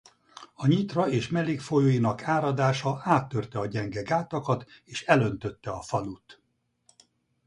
[0.53, 6.41] A Nyitra és mellékfolyóinak áradása áttörte a gyenge gátakat és elöntötte a falut.